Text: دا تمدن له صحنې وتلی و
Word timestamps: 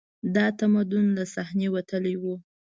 دا 0.35 0.45
تمدن 0.59 1.05
له 1.17 1.23
صحنې 1.33 1.67
وتلی 1.75 2.15
و 2.21 2.23